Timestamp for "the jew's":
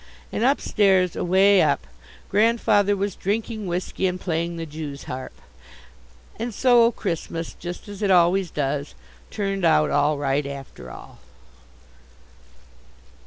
4.57-5.03